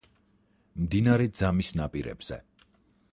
მდინარე 0.85 1.29
ძამის 1.41 1.71
ნაპირებზე. 1.83 2.43